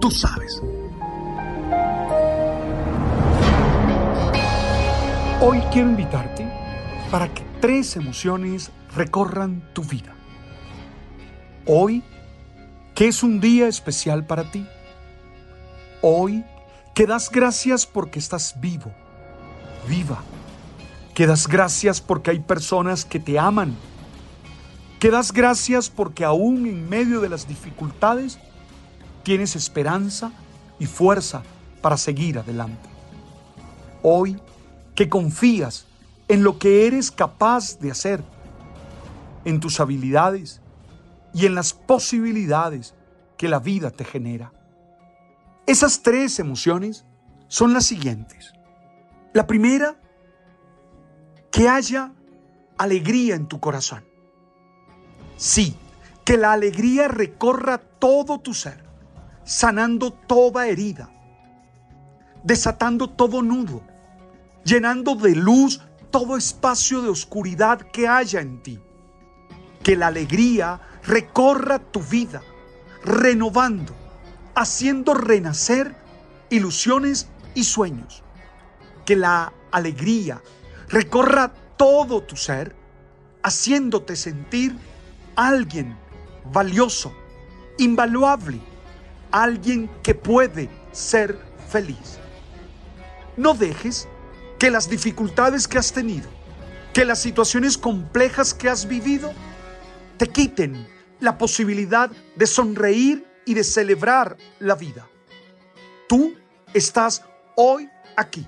[0.00, 0.62] Tú sabes.
[5.42, 6.50] Hoy quiero invitarte
[7.10, 10.14] para que tres emociones recorran tu vida.
[11.66, 12.02] Hoy,
[12.94, 14.66] que es un día especial para ti.
[16.00, 16.44] Hoy,
[16.94, 18.90] que das gracias porque estás vivo,
[19.86, 20.22] viva.
[21.14, 23.76] Que das gracias porque hay personas que te aman.
[24.98, 28.38] Que das gracias porque aún en medio de las dificultades
[29.22, 30.32] tienes esperanza
[30.78, 31.42] y fuerza
[31.80, 32.88] para seguir adelante.
[34.02, 34.38] Hoy,
[34.94, 35.86] que confías
[36.28, 38.22] en lo que eres capaz de hacer,
[39.44, 40.60] en tus habilidades
[41.32, 42.94] y en las posibilidades
[43.36, 44.52] que la vida te genera.
[45.66, 47.04] Esas tres emociones
[47.48, 48.52] son las siguientes.
[49.32, 50.00] La primera,
[51.50, 52.12] que haya
[52.78, 54.04] alegría en tu corazón.
[55.36, 55.76] Sí,
[56.24, 58.84] que la alegría recorra todo tu ser,
[59.44, 61.10] sanando toda herida,
[62.42, 63.82] desatando todo nudo,
[64.64, 65.80] llenando de luz
[66.10, 68.80] todo espacio de oscuridad que haya en ti.
[69.82, 72.42] Que la alegría recorra tu vida,
[73.04, 73.94] renovando,
[74.54, 75.94] haciendo renacer
[76.50, 78.22] ilusiones y sueños.
[79.06, 80.42] Que la alegría
[80.88, 82.76] recorra todo tu ser,
[83.42, 84.76] haciéndote sentir
[85.36, 85.96] alguien
[86.52, 87.14] valioso,
[87.78, 88.60] invaluable,
[89.32, 92.18] alguien que puede ser feliz.
[93.36, 94.08] No dejes
[94.58, 96.28] que las dificultades que has tenido,
[96.92, 99.32] que las situaciones complejas que has vivido,
[100.16, 100.86] te quiten
[101.20, 105.08] la posibilidad de sonreír y de celebrar la vida.
[106.08, 106.34] Tú
[106.74, 107.22] estás
[107.56, 108.46] hoy aquí.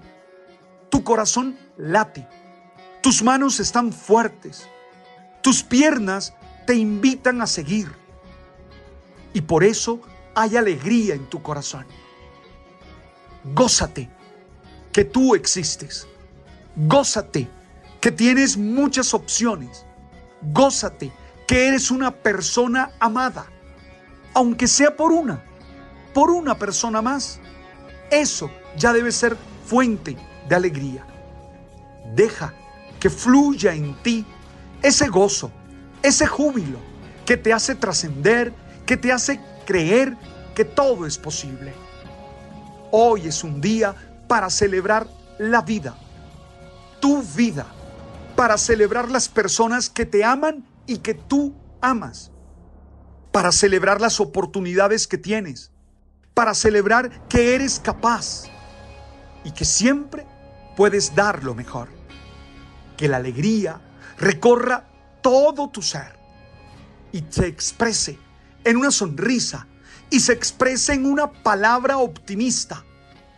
[0.91, 2.27] Tu corazón late.
[3.03, 4.69] Tus manos están fuertes.
[5.43, 6.35] Tus piernas
[6.67, 7.91] te invitan a seguir.
[9.33, 10.01] Y por eso
[10.35, 11.87] hay alegría en tu corazón.
[13.45, 14.09] Gózate
[14.93, 16.07] que tú existes.
[16.77, 17.49] Gózate
[18.01, 19.85] que tienes muchas opciones.
[20.43, 21.13] Gózate
[21.47, 23.47] que eres una persona amada,
[24.35, 25.43] aunque sea por una,
[26.15, 27.41] por una persona más.
[28.11, 30.17] Eso ya debe ser fuente
[30.49, 31.07] de alegría.
[32.15, 32.55] Deja
[32.99, 34.25] que fluya en ti
[34.83, 35.51] ese gozo,
[36.03, 36.79] ese júbilo
[37.25, 38.53] que te hace trascender,
[38.87, 39.41] que te hace
[39.73, 40.19] creer
[40.55, 41.73] que todo es posible.
[42.91, 43.95] Hoy es un día
[44.29, 45.07] para celebrar
[45.39, 45.97] la vida,
[47.01, 47.65] tu vida,
[48.37, 52.31] para celebrar las personas que te aman y que tú amas,
[53.33, 55.71] para celebrar las oportunidades que tienes,
[56.35, 58.43] para celebrar que eres capaz
[59.43, 60.27] y que siempre
[60.77, 61.89] puedes dar lo mejor.
[62.99, 63.81] Que la alegría
[64.19, 64.85] recorra
[65.23, 66.15] todo tu ser
[67.11, 68.19] y se exprese
[68.65, 69.67] en una sonrisa
[70.11, 72.85] y se exprese en una palabra optimista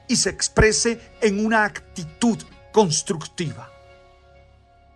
[0.09, 2.39] y se exprese en una actitud
[2.73, 3.71] constructiva.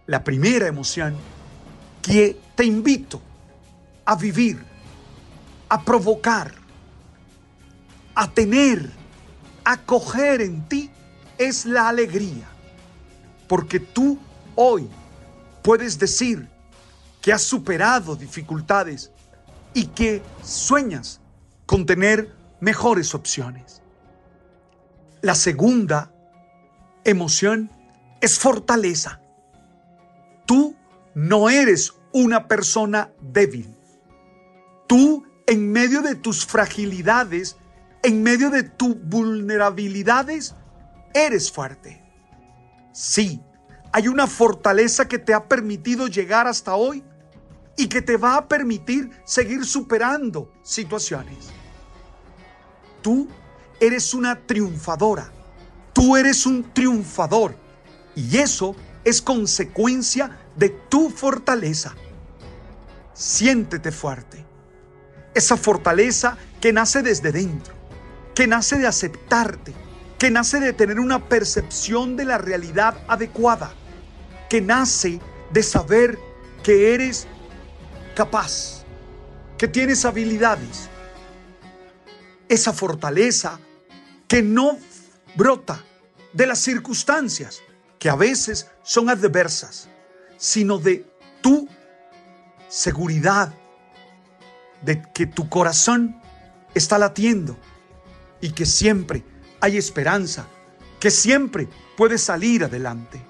[0.07, 1.17] La primera emoción
[2.03, 3.21] que te invito
[4.05, 4.63] a vivir,
[5.69, 6.53] a provocar,
[8.15, 8.91] a tener,
[9.65, 10.91] a coger en ti
[11.37, 12.49] es la alegría.
[13.47, 14.19] Porque tú
[14.55, 14.89] hoy
[15.63, 16.49] puedes decir
[17.21, 19.11] que has superado dificultades
[19.79, 21.21] y que sueñas
[21.65, 23.81] con tener mejores opciones.
[25.23, 26.13] La segunda
[27.05, 27.71] emoción
[28.21, 29.21] es fortaleza.
[30.47, 30.75] Tú
[31.15, 33.73] no eres una persona débil.
[34.89, 37.57] Tú, en medio de tus fragilidades,
[38.03, 40.57] en medio de tus vulnerabilidades,
[41.15, 42.03] eres fuerte.
[42.91, 43.41] Sí,
[43.93, 47.05] hay una fortaleza que te ha permitido llegar hasta hoy
[47.79, 51.49] y que te va a permitir seguir superando situaciones.
[53.01, 53.29] Tú
[53.81, 55.31] eres una triunfadora.
[55.93, 57.55] Tú eres un triunfador.
[58.17, 61.95] Y eso es consecuencia de tu fortaleza.
[63.15, 64.45] Siéntete fuerte.
[65.33, 67.75] Esa fortaleza que nace desde dentro,
[68.35, 69.73] que nace de aceptarte,
[70.19, 73.73] que nace de tener una percepción de la realidad adecuada,
[74.51, 75.21] que nace
[75.53, 76.19] de saber
[76.65, 77.29] que eres
[78.19, 78.83] capaz,
[79.57, 80.89] que tienes habilidades.
[82.49, 83.61] Esa fortaleza
[84.27, 84.77] que no
[85.37, 85.85] brota
[86.33, 87.61] de las circunstancias,
[88.01, 89.89] que a veces son adversas,
[90.37, 91.07] sino de
[91.41, 91.69] tu
[92.69, 93.55] seguridad,
[94.83, 96.21] de que tu corazón
[96.75, 97.57] está latiendo
[98.41, 99.23] y que siempre
[99.61, 100.49] hay esperanza,
[100.99, 103.25] que siempre puedes salir adelante.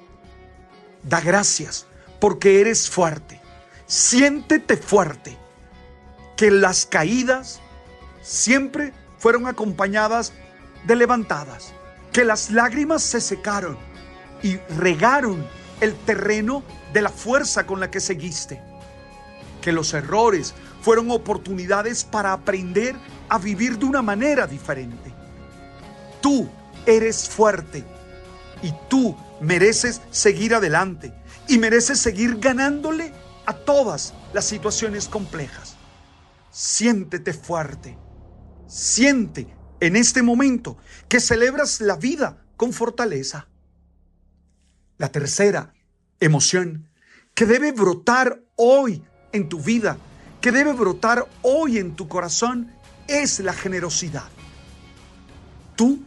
[1.02, 1.84] Da gracias
[2.20, 3.47] porque eres fuerte.
[3.88, 5.36] Siéntete fuerte.
[6.36, 7.58] Que las caídas
[8.22, 10.34] siempre fueron acompañadas
[10.86, 11.72] de levantadas.
[12.12, 13.78] Que las lágrimas se secaron
[14.42, 15.44] y regaron
[15.80, 16.62] el terreno
[16.92, 18.60] de la fuerza con la que seguiste.
[19.62, 22.94] Que los errores fueron oportunidades para aprender
[23.30, 25.12] a vivir de una manera diferente.
[26.20, 26.46] Tú
[26.84, 27.84] eres fuerte
[28.62, 31.12] y tú mereces seguir adelante
[31.48, 33.12] y mereces seguir ganándole
[33.48, 35.74] a todas las situaciones complejas.
[36.50, 37.96] Siéntete fuerte.
[38.66, 39.46] Siente
[39.80, 40.76] en este momento
[41.08, 43.48] que celebras la vida con fortaleza.
[44.98, 45.72] La tercera
[46.20, 46.90] emoción
[47.32, 49.02] que debe brotar hoy
[49.32, 49.96] en tu vida,
[50.42, 52.70] que debe brotar hoy en tu corazón,
[53.06, 54.28] es la generosidad.
[55.74, 56.02] Tú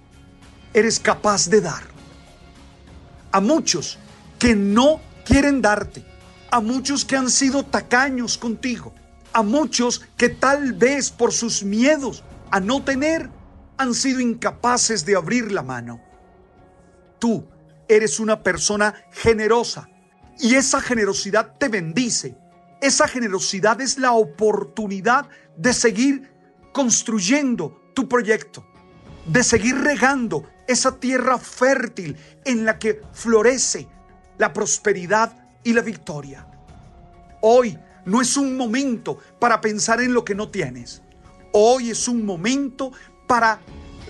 [0.75, 1.81] eres capaz de dar.
[3.31, 3.97] A muchos
[4.37, 6.10] que no quieren darte,
[6.51, 8.93] a muchos que han sido tacaños contigo,
[9.33, 13.29] a muchos que tal vez por sus miedos a no tener
[13.77, 16.01] han sido incapaces de abrir la mano.
[17.17, 17.47] Tú
[17.87, 19.89] eres una persona generosa
[20.37, 22.37] y esa generosidad te bendice.
[22.81, 26.33] Esa generosidad es la oportunidad de seguir
[26.73, 28.65] construyendo tu proyecto,
[29.25, 33.87] de seguir regando esa tierra fértil en la que florece
[34.37, 36.45] la prosperidad y la victoria.
[37.41, 41.01] Hoy no es un momento para pensar en lo que no tienes.
[41.53, 42.91] Hoy es un momento
[43.27, 43.59] para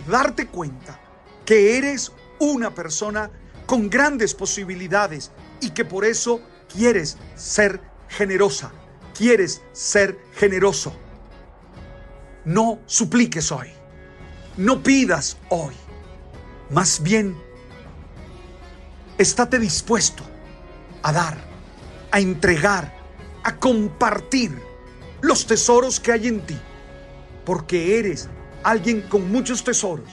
[0.07, 0.99] darte cuenta
[1.45, 3.29] que eres una persona
[3.65, 8.71] con grandes posibilidades y que por eso quieres ser generosa,
[9.17, 10.93] quieres ser generoso.
[12.45, 13.69] No supliques hoy,
[14.57, 15.75] no pidas hoy,
[16.69, 17.35] más bien
[19.17, 20.30] estate dispuesto
[21.03, 21.37] a dar,
[22.11, 22.93] a entregar,
[23.43, 24.51] a compartir
[25.21, 26.57] los tesoros que hay en ti,
[27.45, 28.29] porque eres
[28.63, 30.09] alguien con muchos tesoros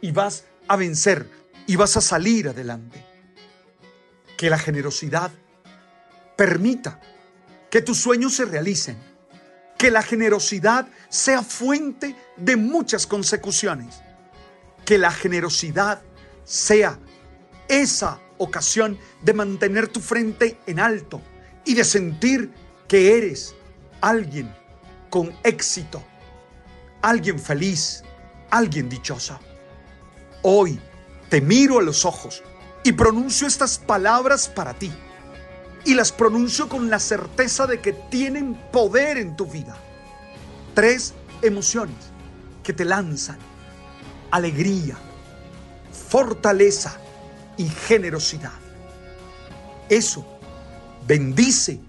[0.00, 1.28] y vas a vencer
[1.66, 3.04] y vas a salir adelante.
[4.36, 5.30] Que la generosidad
[6.36, 7.00] permita
[7.70, 8.96] que tus sueños se realicen,
[9.78, 14.00] que la generosidad sea fuente de muchas consecuciones,
[14.84, 16.02] que la generosidad
[16.44, 16.98] sea
[17.72, 21.22] esa ocasión de mantener tu frente en alto
[21.64, 22.52] y de sentir
[22.86, 23.54] que eres
[24.02, 24.54] alguien
[25.08, 26.02] con éxito,
[27.00, 28.04] alguien feliz,
[28.50, 29.38] alguien dichoso.
[30.42, 30.78] Hoy
[31.30, 32.42] te miro a los ojos
[32.84, 34.92] y pronuncio estas palabras para ti.
[35.86, 39.76] Y las pronuncio con la certeza de que tienen poder en tu vida.
[40.74, 41.96] Tres emociones
[42.62, 43.38] que te lanzan.
[44.30, 44.96] Alegría,
[46.08, 47.01] fortaleza
[47.56, 48.52] y generosidad.
[49.88, 50.26] Eso
[51.06, 51.80] bendice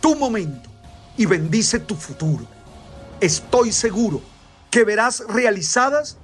[0.00, 0.70] tu momento
[1.16, 2.46] y bendice tu futuro.
[3.20, 4.22] Estoy seguro
[4.70, 6.16] que verás realizadas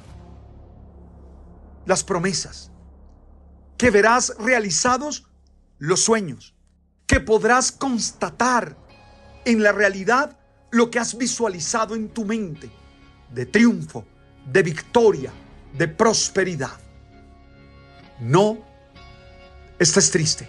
[1.85, 2.71] las promesas,
[3.77, 5.27] que verás realizados
[5.79, 6.55] los sueños,
[7.07, 8.77] que podrás constatar
[9.45, 10.39] en la realidad
[10.71, 12.71] lo que has visualizado en tu mente
[13.33, 14.05] de triunfo,
[14.51, 15.33] de victoria,
[15.77, 16.79] de prosperidad.
[18.21, 18.59] No
[19.79, 20.49] estés triste,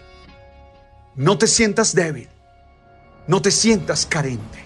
[1.16, 2.30] no te sientas débil,
[3.28, 4.66] no te sientas carente,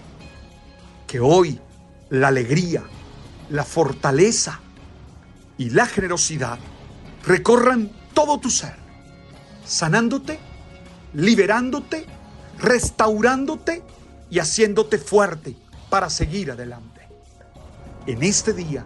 [1.06, 1.60] que hoy
[2.10, 2.82] la alegría,
[3.50, 4.60] la fortaleza,
[5.62, 6.58] y la generosidad
[7.24, 8.74] recorran todo tu ser,
[9.64, 10.40] sanándote,
[11.14, 12.04] liberándote,
[12.58, 13.82] restaurándote
[14.28, 15.56] y haciéndote fuerte
[15.88, 17.06] para seguir adelante.
[18.06, 18.84] En este día,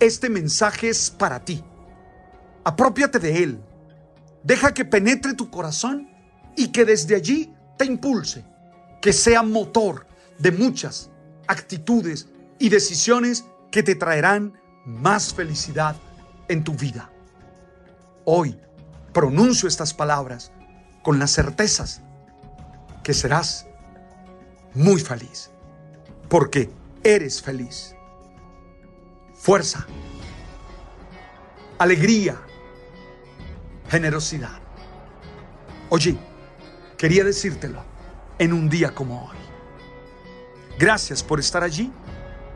[0.00, 1.64] este mensaje es para ti.
[2.64, 3.60] Apropiate de él.
[4.42, 6.08] Deja que penetre tu corazón
[6.56, 8.44] y que desde allí te impulse,
[9.00, 10.06] que sea motor
[10.38, 11.10] de muchas
[11.46, 12.28] actitudes
[12.58, 15.96] y decisiones que te traerán más felicidad
[16.48, 17.10] en tu vida.
[18.24, 18.58] Hoy
[19.12, 20.52] pronuncio estas palabras
[21.02, 22.02] con las certezas
[23.02, 23.66] que serás
[24.74, 25.50] muy feliz,
[26.28, 26.70] porque
[27.02, 27.94] eres feliz.
[29.34, 29.86] Fuerza,
[31.78, 32.40] alegría,
[33.88, 34.60] generosidad.
[35.88, 36.16] Oye,
[36.96, 37.82] quería decírtelo
[38.38, 39.36] en un día como hoy.
[40.78, 41.90] Gracias por estar allí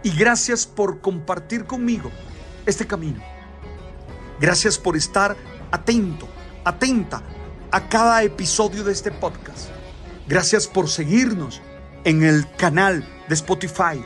[0.03, 2.11] y gracias por compartir conmigo
[2.67, 3.23] este camino.
[4.41, 5.37] Gracias por estar
[5.71, 6.29] atento,
[6.65, 7.23] atenta
[7.71, 9.71] a cada episodio de este podcast.
[10.29, 11.61] Gracias por seguirnos
[12.05, 14.05] en el canal de Spotify.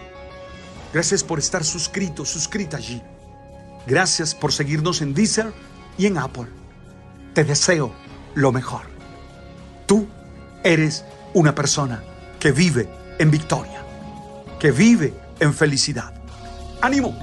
[0.92, 3.02] Gracias por estar suscrito, suscrita allí.
[3.86, 5.52] Gracias por seguirnos en Deezer
[5.98, 6.65] y en Apple.
[7.36, 7.92] Te deseo
[8.34, 8.86] lo mejor.
[9.84, 10.08] Tú
[10.64, 12.02] eres una persona
[12.40, 12.88] que vive
[13.18, 13.84] en victoria,
[14.58, 16.14] que vive en felicidad.
[16.80, 17.14] ¡Ánimo!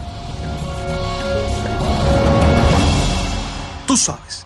[3.87, 4.45] Tú sabes.